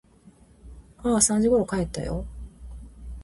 [1.03, 2.25] ああ、三時ころ帰ったよ。